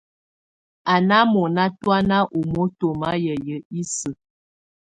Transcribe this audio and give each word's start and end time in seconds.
Á 0.93 0.95
ná 1.07 1.17
mɔnà 1.33 1.63
tɔ̀ána 1.81 2.17
ù 2.37 2.39
moto 2.53 2.87
ma 2.99 3.09
yayɛ̀á 3.25 3.57
isǝ́. 3.79 4.13